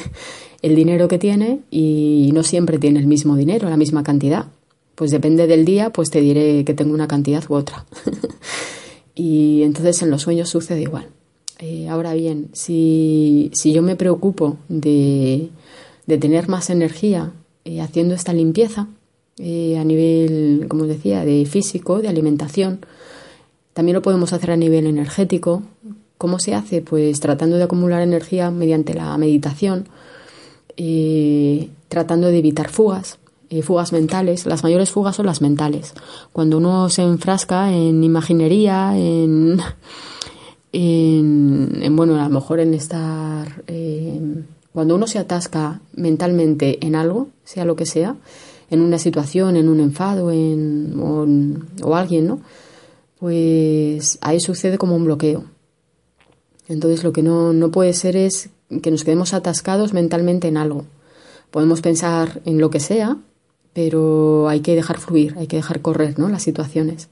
el 0.62 0.76
dinero 0.76 1.08
que 1.08 1.18
tiene 1.18 1.62
y 1.72 2.30
no 2.32 2.44
siempre 2.44 2.78
tiene 2.78 3.00
el 3.00 3.08
mismo 3.08 3.34
dinero, 3.34 3.68
la 3.68 3.76
misma 3.76 4.04
cantidad. 4.04 4.46
Pues 4.94 5.10
depende 5.10 5.46
del 5.46 5.64
día, 5.64 5.90
pues 5.90 6.10
te 6.10 6.20
diré 6.20 6.64
que 6.64 6.74
tengo 6.74 6.94
una 6.94 7.08
cantidad 7.08 7.42
u 7.48 7.54
otra. 7.54 7.84
y 9.14 9.62
entonces 9.62 10.02
en 10.02 10.10
los 10.10 10.22
sueños 10.22 10.48
sucede 10.48 10.82
igual. 10.82 11.08
Eh, 11.58 11.88
ahora 11.88 12.14
bien, 12.14 12.48
si, 12.52 13.50
si 13.54 13.72
yo 13.72 13.82
me 13.82 13.96
preocupo 13.96 14.56
de, 14.68 15.50
de 16.06 16.18
tener 16.18 16.48
más 16.48 16.70
energía 16.70 17.32
eh, 17.64 17.80
haciendo 17.80 18.14
esta 18.14 18.32
limpieza 18.32 18.88
eh, 19.38 19.78
a 19.78 19.84
nivel, 19.84 20.66
como 20.68 20.84
decía, 20.84 21.24
de 21.24 21.44
físico, 21.46 22.00
de 22.00 22.08
alimentación. 22.08 22.80
También 23.72 23.94
lo 23.94 24.02
podemos 24.02 24.32
hacer 24.32 24.50
a 24.50 24.56
nivel 24.56 24.86
energético. 24.86 25.62
¿Cómo 26.18 26.38
se 26.38 26.54
hace? 26.54 26.82
Pues 26.82 27.18
tratando 27.20 27.56
de 27.56 27.64
acumular 27.64 28.02
energía 28.02 28.50
mediante 28.50 28.94
la 28.94 29.16
meditación, 29.18 29.88
eh, 30.76 31.70
tratando 31.88 32.28
de 32.28 32.38
evitar 32.38 32.68
fugas, 32.68 33.18
fugas 33.62 33.92
mentales. 33.92 34.46
Las 34.46 34.62
mayores 34.62 34.90
fugas 34.90 35.16
son 35.16 35.26
las 35.26 35.40
mentales. 35.40 35.94
Cuando 36.32 36.58
uno 36.58 36.88
se 36.88 37.02
enfrasca 37.02 37.72
en 37.72 38.02
imaginería, 38.02 38.96
en, 38.96 39.60
en, 40.72 41.96
bueno, 41.96 42.20
a 42.20 42.28
lo 42.28 42.34
mejor 42.34 42.60
en 42.60 42.74
estar 42.74 43.64
cuando 44.74 44.96
uno 44.96 45.06
se 45.06 45.20
atasca 45.20 45.80
mentalmente 45.94 46.84
en 46.84 46.96
algo, 46.96 47.28
sea 47.44 47.64
lo 47.64 47.76
que 47.76 47.86
sea, 47.86 48.16
en 48.70 48.80
una 48.80 48.98
situación, 48.98 49.56
en 49.56 49.68
un 49.68 49.78
enfado, 49.78 50.32
en, 50.32 50.98
o, 51.80 51.94
alguien, 51.94 52.26
¿no? 52.26 52.40
Pues 53.20 54.18
ahí 54.20 54.40
sucede 54.40 54.76
como 54.76 54.96
un 54.96 55.04
bloqueo. 55.04 55.44
Entonces 56.66 57.04
lo 57.04 57.12
que 57.12 57.22
no, 57.22 57.52
no 57.52 57.70
puede 57.70 57.92
ser 57.92 58.16
es 58.16 58.50
que 58.82 58.90
nos 58.90 59.04
quedemos 59.04 59.32
atascados 59.32 59.92
mentalmente 59.92 60.48
en 60.48 60.56
algo. 60.56 60.86
Podemos 61.52 61.80
pensar 61.80 62.42
en 62.44 62.58
lo 62.58 62.70
que 62.70 62.80
sea, 62.80 63.16
pero 63.74 64.48
hay 64.48 64.60
que 64.60 64.74
dejar 64.74 64.98
fluir, 64.98 65.34
hay 65.36 65.46
que 65.46 65.56
dejar 65.56 65.82
correr 65.82 66.18
¿no? 66.18 66.28
las 66.28 66.42
situaciones 66.42 67.08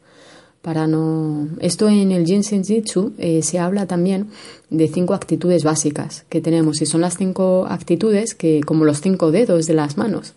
para 0.62 0.86
no... 0.86 1.48
Esto 1.60 1.88
en 1.88 2.12
el 2.12 2.24
Jinsen 2.24 2.64
Jitsu 2.64 3.12
eh, 3.18 3.42
se 3.42 3.58
habla 3.58 3.86
también 3.86 4.28
de 4.70 4.88
cinco 4.88 5.12
actitudes 5.12 5.64
básicas 5.64 6.24
que 6.28 6.40
tenemos 6.40 6.80
y 6.80 6.86
son 6.86 7.00
las 7.02 7.18
cinco 7.18 7.66
actitudes 7.68 8.34
que 8.34 8.60
como 8.62 8.84
los 8.84 9.00
cinco 9.00 9.32
dedos 9.32 9.66
de 9.66 9.74
las 9.74 9.98
manos 9.98 10.34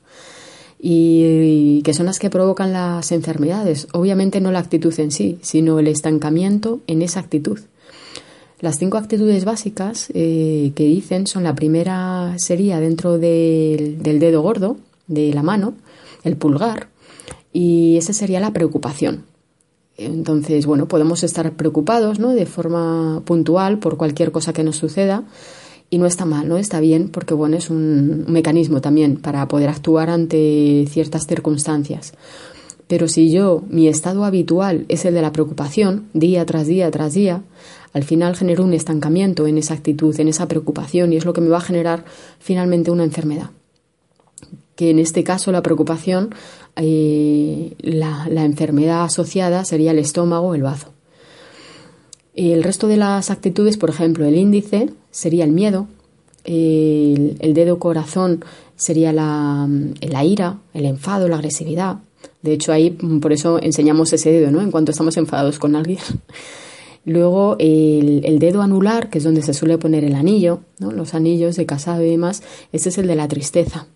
y, 0.79 1.81
que 1.83 1.93
son 1.93 2.07
las 2.07 2.19
que 2.19 2.29
provocan 2.29 2.73
las 2.73 3.11
enfermedades. 3.11 3.87
Obviamente 3.93 4.41
no 4.41 4.51
la 4.51 4.59
actitud 4.59 4.93
en 4.99 5.11
sí, 5.11 5.37
sino 5.41 5.79
el 5.79 5.87
estancamiento 5.87 6.81
en 6.87 7.01
esa 7.01 7.19
actitud. 7.19 7.59
Las 8.59 8.79
cinco 8.79 8.97
actitudes 8.97 9.45
básicas 9.45 10.09
eh, 10.13 10.71
que 10.75 10.85
dicen 10.85 11.27
son 11.27 11.43
la 11.43 11.55
primera 11.55 12.33
sería 12.37 12.79
dentro 12.79 13.19
del 13.19 14.19
dedo 14.19 14.41
gordo 14.41 14.77
de 15.07 15.33
la 15.33 15.43
mano, 15.43 15.75
el 16.25 16.35
pulgar, 16.35 16.89
y 17.53 17.95
esa 17.95 18.11
sería 18.11 18.41
la 18.41 18.51
preocupación. 18.51 19.23
Entonces, 19.97 20.65
bueno, 20.65 20.87
podemos 20.87 21.23
estar 21.23 21.53
preocupados, 21.53 22.19
¿no? 22.19 22.31
De 22.31 22.45
forma 22.45 23.21
puntual 23.23 23.79
por 23.79 23.95
cualquier 23.95 24.31
cosa 24.33 24.51
que 24.51 24.63
nos 24.63 24.75
suceda 24.75 25.23
y 25.89 25.97
no 25.97 26.05
está 26.05 26.25
mal, 26.25 26.49
¿no? 26.49 26.57
Está 26.57 26.81
bien 26.81 27.09
porque, 27.09 27.33
bueno, 27.33 27.55
es 27.55 27.69
un 27.69 28.25
mecanismo 28.27 28.81
también 28.81 29.15
para 29.17 29.47
poder 29.47 29.69
actuar 29.69 30.09
ante 30.09 30.85
ciertas 30.89 31.27
circunstancias. 31.27 32.13
Pero 32.87 33.07
si 33.07 33.31
yo, 33.31 33.63
mi 33.69 33.87
estado 33.87 34.25
habitual 34.25 34.85
es 34.89 35.05
el 35.05 35.13
de 35.13 35.21
la 35.21 35.31
preocupación, 35.31 36.07
día 36.13 36.45
tras 36.45 36.67
día 36.67 36.91
tras 36.91 37.13
día, 37.13 37.41
al 37.93 38.03
final 38.03 38.35
genero 38.35 38.65
un 38.65 38.73
estancamiento 38.73 39.47
en 39.47 39.57
esa 39.57 39.73
actitud, 39.73 40.19
en 40.19 40.27
esa 40.27 40.47
preocupación 40.47 41.13
y 41.13 41.15
es 41.15 41.25
lo 41.25 41.31
que 41.31 41.41
me 41.41 41.49
va 41.49 41.57
a 41.57 41.61
generar 41.61 42.03
finalmente 42.39 42.91
una 42.91 43.05
enfermedad 43.05 43.49
que 44.75 44.89
en 44.89 44.99
este 44.99 45.23
caso 45.23 45.51
la 45.51 45.61
preocupación, 45.61 46.35
eh, 46.75 47.73
la, 47.79 48.27
enfermedad 48.43 49.03
asociada 49.03 49.63
sería 49.65 49.91
el 49.91 49.99
estómago 49.99 50.47
o 50.47 50.55
el 50.55 50.63
bazo. 50.63 50.89
El 52.33 52.63
resto 52.63 52.87
de 52.87 52.97
las 52.97 53.31
actitudes, 53.31 53.77
por 53.77 53.89
ejemplo, 53.89 54.25
el 54.25 54.35
índice 54.35 54.89
sería 55.09 55.45
el 55.45 55.51
miedo, 55.51 55.87
el, 56.43 57.53
dedo 57.53 57.79
corazón 57.79 58.43
sería 58.75 59.13
la, 59.13 59.67
ira, 60.23 60.59
el 60.73 60.85
enfado, 60.85 61.29
la 61.29 61.37
agresividad. 61.37 61.99
De 62.41 62.53
hecho, 62.53 62.73
ahí 62.73 62.91
por 62.91 63.31
eso 63.31 63.59
enseñamos 63.61 64.11
ese 64.11 64.31
dedo, 64.31 64.51
¿no? 64.51 64.61
En 64.61 64.71
cuanto 64.71 64.91
estamos 64.91 65.15
enfadados 65.15 65.59
con 65.59 65.75
alguien. 65.75 65.99
Luego 67.05 67.55
el, 67.59 68.25
el, 68.25 68.39
dedo 68.39 68.61
anular, 68.61 69.09
que 69.09 69.19
es 69.19 69.23
donde 69.23 69.43
se 69.43 69.53
suele 69.53 69.77
poner 69.77 70.03
el 70.03 70.15
anillo, 70.15 70.61
¿no? 70.79 70.91
los 70.91 71.13
anillos 71.13 71.55
de 71.55 71.67
casado 71.67 72.03
y 72.03 72.09
demás, 72.09 72.41
ese 72.73 72.89
es 72.89 72.97
el 72.97 73.05
de 73.05 73.15
la 73.15 73.27
tristeza. 73.27 73.87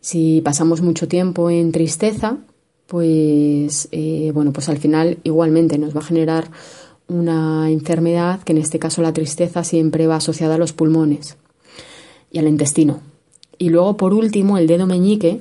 Si 0.00 0.40
pasamos 0.40 0.80
mucho 0.80 1.08
tiempo 1.08 1.50
en 1.50 1.72
tristeza, 1.72 2.38
pues 2.86 3.88
eh, 3.92 4.32
bueno, 4.34 4.52
pues 4.52 4.68
al 4.68 4.78
final 4.78 5.18
igualmente 5.24 5.78
nos 5.78 5.94
va 5.94 6.00
a 6.00 6.04
generar 6.04 6.50
una 7.08 7.70
enfermedad 7.70 8.42
que 8.42 8.52
en 8.52 8.58
este 8.58 8.78
caso 8.78 9.02
la 9.02 9.12
tristeza 9.12 9.64
siempre 9.64 10.06
va 10.06 10.16
asociada 10.16 10.54
a 10.54 10.58
los 10.58 10.72
pulmones 10.72 11.36
y 12.30 12.38
al 12.38 12.48
intestino. 12.48 13.00
Y 13.58 13.68
luego 13.68 13.96
por 13.96 14.14
último 14.14 14.58
el 14.58 14.66
dedo 14.66 14.86
meñique 14.86 15.40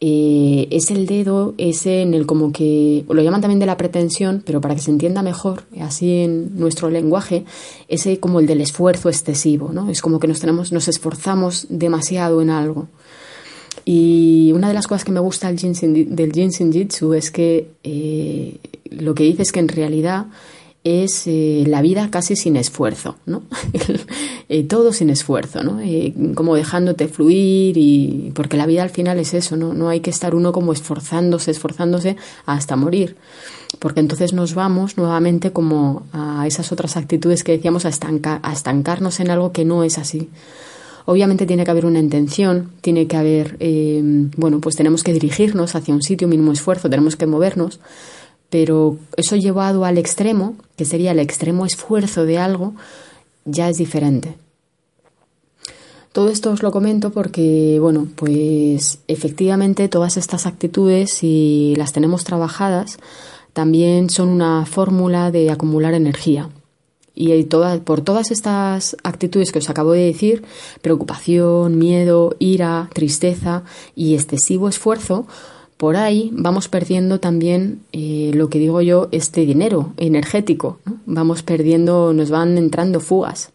eh, 0.00 0.68
es 0.70 0.90
el 0.90 1.06
dedo 1.06 1.54
ese 1.56 2.02
en 2.02 2.12
el 2.12 2.26
como 2.26 2.52
que 2.52 3.04
lo 3.08 3.22
llaman 3.22 3.40
también 3.40 3.60
de 3.60 3.66
la 3.66 3.78
pretensión, 3.78 4.42
pero 4.44 4.60
para 4.60 4.74
que 4.74 4.82
se 4.82 4.90
entienda 4.90 5.22
mejor, 5.22 5.62
así 5.80 6.22
en 6.22 6.58
nuestro 6.58 6.90
lenguaje, 6.90 7.44
ese 7.88 8.20
como 8.20 8.40
el 8.40 8.46
del 8.46 8.60
esfuerzo 8.60 9.08
excesivo, 9.08 9.70
¿no? 9.72 9.88
Es 9.88 10.02
como 10.02 10.18
que 10.18 10.28
nos 10.28 10.40
tenemos, 10.40 10.72
nos 10.72 10.88
esforzamos 10.88 11.66
demasiado 11.70 12.42
en 12.42 12.50
algo. 12.50 12.88
Y 13.88 14.50
una 14.52 14.66
de 14.66 14.74
las 14.74 14.88
cosas 14.88 15.04
que 15.04 15.12
me 15.12 15.20
gusta 15.20 15.46
del 15.46 16.32
Jinsen, 16.32 16.72
Jitsu 16.72 17.14
es 17.14 17.30
que 17.30 17.70
eh, 17.84 18.56
lo 18.90 19.14
que 19.14 19.22
dice 19.22 19.42
es 19.42 19.52
que 19.52 19.60
en 19.60 19.68
realidad 19.68 20.26
es 20.82 21.28
eh, 21.28 21.62
la 21.68 21.82
vida 21.82 22.10
casi 22.10 22.34
sin 22.34 22.56
esfuerzo, 22.56 23.16
¿no? 23.26 23.44
Eh, 24.48 24.62
todo 24.62 24.92
sin 24.92 25.10
esfuerzo, 25.10 25.64
¿no? 25.64 25.80
como 26.36 26.54
dejándote 26.54 27.08
fluir 27.08 27.76
y 27.76 28.30
porque 28.32 28.56
la 28.56 28.64
vida 28.64 28.84
al 28.84 28.90
final 28.90 29.18
es 29.18 29.34
eso, 29.34 29.56
¿no? 29.56 29.74
No 29.74 29.88
hay 29.88 29.98
que 29.98 30.10
estar 30.10 30.36
uno 30.36 30.52
como 30.52 30.72
esforzándose, 30.72 31.50
esforzándose 31.50 32.16
hasta 32.44 32.76
morir, 32.76 33.16
porque 33.80 33.98
entonces 33.98 34.32
nos 34.34 34.54
vamos 34.54 34.98
nuevamente 34.98 35.50
como 35.50 36.06
a 36.12 36.46
esas 36.46 36.70
otras 36.70 36.96
actitudes 36.96 37.42
que 37.42 37.50
decíamos 37.50 37.84
a, 37.86 37.90
a 38.42 38.52
estancarnos 38.52 39.18
en 39.18 39.30
algo 39.30 39.50
que 39.50 39.64
no 39.64 39.82
es 39.82 39.98
así. 39.98 40.28
Obviamente 41.06 41.46
tiene 41.46 41.64
que 41.64 41.70
haber 41.70 41.86
una 41.86 42.00
intención, 42.00 42.72
tiene 42.80 43.06
que 43.06 43.16
haber, 43.16 43.56
eh, 43.60 44.02
bueno, 44.36 44.60
pues 44.60 44.74
tenemos 44.74 45.04
que 45.04 45.12
dirigirnos 45.12 45.76
hacia 45.76 45.94
un 45.94 46.02
sitio, 46.02 46.26
mínimo 46.26 46.52
esfuerzo, 46.52 46.90
tenemos 46.90 47.14
que 47.14 47.26
movernos, 47.26 47.78
pero 48.50 48.98
eso 49.16 49.36
llevado 49.36 49.84
al 49.84 49.98
extremo, 49.98 50.56
que 50.76 50.84
sería 50.84 51.12
el 51.12 51.20
extremo 51.20 51.64
esfuerzo 51.64 52.24
de 52.24 52.38
algo, 52.38 52.74
ya 53.44 53.68
es 53.68 53.78
diferente. 53.78 54.34
Todo 56.10 56.30
esto 56.30 56.50
os 56.50 56.62
lo 56.62 56.72
comento 56.72 57.10
porque, 57.10 57.78
bueno, 57.80 58.08
pues 58.16 58.98
efectivamente 59.06 59.88
todas 59.88 60.16
estas 60.16 60.46
actitudes, 60.46 61.10
si 61.10 61.74
las 61.76 61.92
tenemos 61.92 62.24
trabajadas, 62.24 62.98
también 63.52 64.10
son 64.10 64.28
una 64.28 64.66
fórmula 64.66 65.30
de 65.30 65.50
acumular 65.50 65.94
energía. 65.94 66.48
Y 67.18 67.42
por 67.44 68.02
todas 68.02 68.30
estas 68.30 68.94
actitudes 69.02 69.50
que 69.50 69.58
os 69.58 69.70
acabo 69.70 69.92
de 69.92 70.04
decir, 70.04 70.44
preocupación, 70.82 71.78
miedo, 71.78 72.36
ira, 72.38 72.90
tristeza 72.92 73.62
y 73.96 74.14
excesivo 74.14 74.68
esfuerzo, 74.68 75.26
por 75.78 75.96
ahí 75.96 76.30
vamos 76.34 76.68
perdiendo 76.68 77.18
también 77.18 77.80
eh, 77.92 78.32
lo 78.34 78.50
que 78.50 78.58
digo 78.58 78.82
yo, 78.82 79.08
este 79.12 79.46
dinero 79.46 79.94
energético. 79.96 80.78
Vamos 81.06 81.42
perdiendo, 81.42 82.12
nos 82.12 82.30
van 82.30 82.58
entrando 82.58 83.00
fugas. 83.00 83.50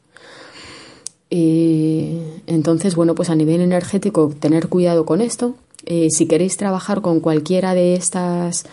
Eh, 1.30 2.42
entonces, 2.48 2.96
bueno, 2.96 3.16
pues 3.16 3.30
a 3.30 3.36
nivel 3.36 3.62
energético, 3.62 4.34
tener 4.40 4.70
cuidado 4.70 5.06
con 5.06 5.22
esto. 5.22 5.56
Eh, 5.86 6.08
si 6.12 6.28
queréis 6.28 6.58
trabajar 6.58 7.02
con 7.02 7.22
cualquiera 7.22 7.74
de 7.74 7.96
estas 7.96 8.66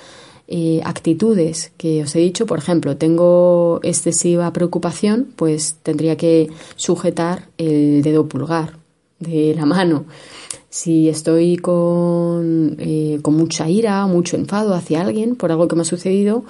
eh, 0.49 0.81
actitudes 0.85 1.73
que 1.77 2.03
os 2.03 2.17
he 2.17 2.21
dicho, 2.21 2.47
por 2.47 2.59
ejemplo, 2.59 2.97
tengo 2.97 3.81
excesiva 3.83 4.53
preocupación, 4.53 5.29
pues 5.37 5.77
tendría 5.83 6.17
que 6.17 6.49
sujetar 6.77 7.49
el 7.59 8.03
dedo 8.03 8.29
pulgar 8.29 8.79
de 9.21 9.55
la 9.55 9.67
mano. 9.67 10.07
Si 10.71 11.09
estoy 11.09 11.57
con, 11.57 12.77
eh, 12.79 13.19
con 13.23 13.35
mucha 13.35 13.69
ira, 13.69 14.07
mucho 14.07 14.37
enfado 14.37 14.75
hacia 14.75 15.03
alguien 15.03 15.37
por 15.37 15.51
algo 15.51 15.69
que 15.69 15.77
me 15.77 15.83
ha 15.83 15.85
sucedido, 15.85 16.45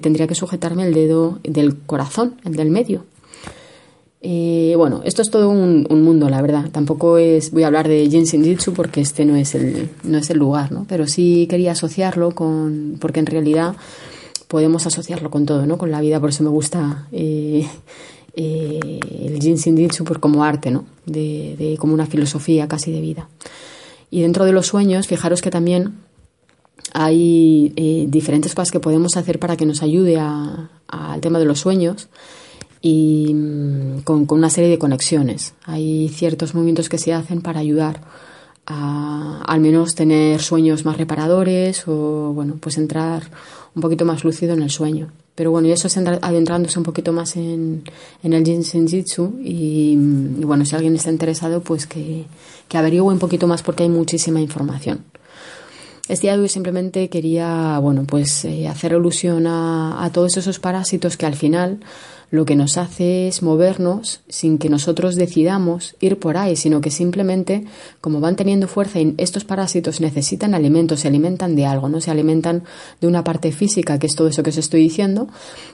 tendría 0.00 0.26
que 0.26 0.34
sujetarme 0.34 0.86
el 0.86 0.94
dedo 0.94 1.38
del 1.42 1.76
corazón, 1.76 2.36
el 2.44 2.54
del 2.54 2.70
medio. 2.70 3.04
Eh, 4.26 4.72
bueno, 4.78 5.02
esto 5.04 5.20
es 5.20 5.28
todo 5.28 5.50
un, 5.50 5.86
mundo, 5.90 6.30
la 6.30 6.40
verdad. 6.40 6.70
Tampoco 6.72 7.18
es, 7.18 7.50
voy 7.50 7.64
a 7.64 7.66
hablar 7.66 7.88
de 7.88 8.08
Jin 8.08 8.24
Jitsu 8.26 8.72
porque 8.72 9.02
este 9.02 9.26
no 9.26 9.36
es 9.36 9.54
el, 9.54 9.90
no 10.02 10.16
es 10.16 10.30
el 10.30 10.38
lugar, 10.38 10.72
¿no? 10.72 10.86
Pero 10.88 11.06
sí 11.06 11.46
quería 11.50 11.72
asociarlo 11.72 12.30
con, 12.30 12.96
porque 13.00 13.20
en 13.20 13.26
realidad 13.26 13.76
podemos 14.48 14.86
asociarlo 14.86 15.28
con 15.28 15.44
todo, 15.44 15.66
¿no? 15.66 15.76
Con 15.76 15.90
la 15.90 16.00
vida, 16.00 16.20
por 16.20 16.30
eso 16.30 16.42
me 16.42 16.48
gusta 16.48 17.06
eh, 17.12 17.68
eh, 18.34 19.00
el 19.26 19.38
Jin 19.40 19.58
Jitsu 19.58 20.06
como 20.18 20.42
arte, 20.42 20.70
¿no? 20.70 20.86
De, 21.04 21.76
como 21.78 21.92
una 21.92 22.06
filosofía 22.06 22.66
casi 22.66 22.92
de 22.92 23.02
vida. 23.02 23.28
Y 24.10 24.22
dentro 24.22 24.46
de 24.46 24.52
los 24.52 24.68
sueños, 24.68 25.06
fijaros 25.06 25.42
que 25.42 25.50
también 25.50 25.96
hay 26.94 28.06
diferentes 28.08 28.54
cosas 28.54 28.70
que 28.70 28.80
podemos 28.80 29.18
hacer 29.18 29.38
para 29.38 29.58
que 29.58 29.66
nos 29.66 29.82
ayude 29.82 30.18
al 30.18 31.20
tema 31.20 31.38
de 31.38 31.44
los 31.44 31.58
sueños 31.60 32.08
y 32.84 33.32
mm, 33.32 34.00
con, 34.02 34.26
una 34.28 34.50
serie 34.50 34.68
de 34.68 34.78
conexiones. 34.78 35.54
Hay 35.64 36.10
ciertos 36.10 36.54
movimientos 36.54 36.90
que 36.90 36.98
se 36.98 37.14
hacen 37.14 37.40
para 37.40 37.60
ayudar 37.60 38.02
a 38.66 39.42
al 39.46 39.60
menos 39.60 39.94
tener 39.94 40.42
sueños 40.42 40.84
más 40.84 40.98
reparadores 40.98 41.88
o 41.88 42.32
bueno, 42.34 42.56
pues 42.60 42.76
entrar 42.76 43.22
un 43.74 43.80
poquito 43.80 44.04
más 44.04 44.22
lúcido 44.22 44.52
en 44.52 44.62
el 44.62 44.70
sueño. 44.70 45.10
Pero 45.34 45.50
bueno, 45.50 45.66
y 45.66 45.72
eso 45.72 45.86
es 45.86 45.96
adentrándose 45.96 46.78
un 46.78 46.84
poquito 46.84 47.12
más 47.14 47.36
en, 47.36 47.84
en 48.22 48.32
el 48.34 48.44
Jin 48.44 48.86
Jitsu 48.86 49.40
y, 49.42 49.96
mm, 49.96 50.42
y, 50.42 50.44
bueno, 50.44 50.66
si 50.66 50.76
alguien 50.76 50.94
está 50.94 51.10
interesado, 51.10 51.62
pues 51.62 51.86
que, 51.86 52.26
que 52.68 52.76
averigüe 52.76 53.10
un 53.10 53.18
poquito 53.18 53.46
más 53.46 53.62
porque 53.62 53.84
hay 53.84 53.88
muchísima 53.88 54.42
información. 54.42 55.04
Este 56.06 56.26
día 56.26 56.36
de 56.36 56.48
simplemente 56.50 57.08
quería, 57.08 57.78
bueno, 57.78 58.04
pues 58.04 58.44
eh, 58.44 58.68
hacer 58.68 58.92
alusión 58.92 59.46
a 59.46 60.10
todos 60.12 60.36
esos 60.36 60.58
parásitos 60.58 61.16
que 61.16 61.24
al 61.24 61.34
final 61.34 61.80
lo 62.34 62.44
que 62.44 62.56
nos 62.56 62.78
hace 62.78 63.28
es 63.28 63.44
movernos 63.44 64.20
sin 64.28 64.58
que 64.58 64.68
nosotros 64.68 65.14
decidamos 65.14 65.94
ir 66.00 66.18
por 66.18 66.36
ahí, 66.36 66.56
sino 66.56 66.80
que 66.80 66.90
simplemente, 66.90 67.64
como 68.00 68.18
van 68.18 68.34
teniendo 68.34 68.66
fuerza 68.66 68.98
y 68.98 69.14
estos 69.18 69.44
parásitos 69.44 70.00
necesitan 70.00 70.52
alimentos, 70.52 70.98
se 70.98 71.08
alimentan 71.08 71.54
de 71.54 71.64
algo, 71.64 71.88
¿no? 71.88 72.00
Se 72.00 72.10
alimentan 72.10 72.64
de 73.00 73.06
una 73.06 73.22
parte 73.22 73.52
física, 73.52 74.00
que 74.00 74.08
es 74.08 74.16
todo 74.16 74.26
eso 74.26 74.42
que 74.42 74.50
os 74.50 74.56
estoy 74.56 74.82
diciendo, 74.82 75.28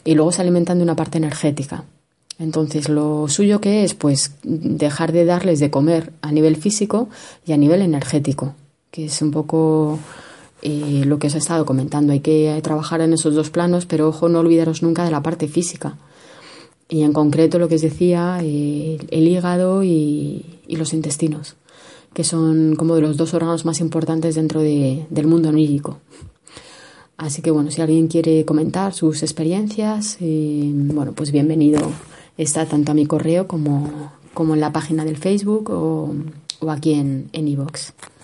y 0.05 0.14
luego 0.14 0.33
se 0.33 0.43
alimentan 0.43 0.76
de 0.76 0.85
una 0.85 0.97
parte 0.97 1.17
energética. 1.17 1.85
Entonces, 2.38 2.90
lo 2.90 3.26
suyo 3.29 3.62
que 3.62 3.83
es, 3.83 3.95
pues, 3.95 4.33
dejar 4.43 5.12
de 5.12 5.25
darles 5.25 5.61
de 5.61 5.71
comer 5.71 6.12
a 6.21 6.31
nivel 6.31 6.57
físico 6.57 7.09
y 7.47 7.52
a 7.52 7.57
nivel 7.57 7.81
energético, 7.81 8.55
que 8.90 9.07
es 9.07 9.23
un 9.23 9.31
poco 9.31 9.99
eh, 10.61 11.05
lo 11.07 11.19
que 11.19 11.29
os 11.29 11.35
he 11.35 11.38
estado 11.38 11.64
comentando. 11.64 12.12
Hay 12.12 12.21
que 12.21 12.61
trabajar 12.62 13.00
en 13.00 13.14
esos 13.14 13.35
dos 13.35 13.49
planos, 13.49 13.87
pero 13.87 14.09
ojo, 14.09 14.29
no 14.29 14.40
olvidaros 14.40 14.83
nunca 14.83 15.05
de 15.05 15.11
la 15.11 15.23
parte 15.23 15.49
física 15.49 15.97
y 16.90 17.02
en 17.02 17.12
concreto 17.12 17.59
lo 17.59 17.68
que 17.68 17.76
os 17.76 17.80
decía, 17.80 18.40
el 18.40 19.28
hígado 19.28 19.82
y, 19.85 20.44
los 20.68 20.92
intestinos, 20.92 21.56
que 22.12 22.25
son 22.25 22.75
como 22.76 22.97
de 22.97 23.00
los 23.00 23.16
dos 23.16 23.32
órganos 23.32 23.64
más 23.64 23.80
importantes 23.80 24.35
dentro 24.35 24.61
del 24.61 25.26
mundo 25.26 25.49
onírico. 25.49 25.99
Así 27.16 27.42
que 27.42 27.50
bueno, 27.50 27.70
si 27.70 27.80
alguien 27.80 28.09
quiere 28.09 28.44
comentar 28.44 28.92
sus 28.92 29.23
experiencias, 29.23 30.16
eh, 30.20 30.70
bueno, 30.73 31.12
pues 31.12 31.32
bienvenido 31.32 31.80
está 32.38 32.66
tanto 32.66 32.92
a 32.92 32.94
mi 32.94 33.06
correo 33.06 33.47
como, 33.47 34.12
como 34.32 34.54
en 34.54 34.61
la 34.61 34.73
página 34.73 35.04
del 35.04 35.19
Facebook 35.19 35.71
o, 35.71 36.15
o 36.60 36.71
aquí 36.71 36.95
en 36.95 37.28
iVoox. 37.32 37.91
En 37.91 38.20